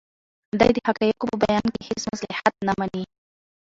[0.59, 3.03] دی د حقایقو په بیان کې هیڅ مصلحت نه مني.